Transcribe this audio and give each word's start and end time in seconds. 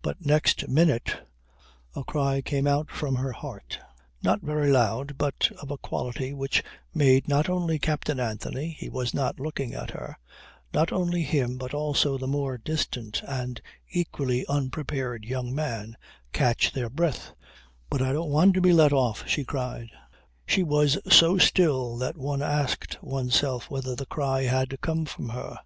But 0.00 0.24
next 0.24 0.66
minute 0.66 1.26
a 1.94 2.02
cry 2.02 2.40
came 2.40 2.66
out 2.66 2.90
from 2.90 3.16
her 3.16 3.32
heart, 3.32 3.78
not 4.22 4.40
very 4.40 4.72
loud 4.72 5.18
but 5.18 5.50
of 5.60 5.70
a 5.70 5.76
quality 5.76 6.32
which 6.32 6.62
made 6.94 7.28
not 7.28 7.50
only 7.50 7.78
Captain 7.78 8.18
Anthony 8.18 8.70
(he 8.78 8.88
was 8.88 9.12
not 9.12 9.38
looking 9.38 9.74
at 9.74 9.90
her), 9.90 10.16
not 10.72 10.90
only 10.90 11.22
him 11.22 11.58
but 11.58 11.74
also 11.74 12.16
the 12.16 12.26
more 12.26 12.56
distant 12.56 13.20
(and 13.28 13.60
equally 13.90 14.46
unprepared) 14.48 15.26
young 15.26 15.54
man, 15.54 15.98
catch 16.32 16.72
their 16.72 16.88
breath: 16.88 17.32
"But 17.90 18.00
I 18.00 18.12
don't 18.14 18.30
want 18.30 18.54
to 18.54 18.62
be 18.62 18.72
let 18.72 18.94
off," 18.94 19.28
she 19.28 19.44
cried. 19.44 19.90
She 20.46 20.62
was 20.62 20.98
so 21.14 21.36
still 21.36 21.98
that 21.98 22.16
one 22.16 22.40
asked 22.40 22.96
oneself 23.02 23.68
whether 23.70 23.94
the 23.94 24.06
cry 24.06 24.44
had 24.44 24.80
come 24.80 25.04
from 25.04 25.28
her. 25.28 25.58